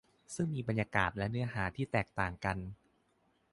[0.35, 2.57] ซึ่งมีบรรยากาศและเนื้อหาแตกต่างกัน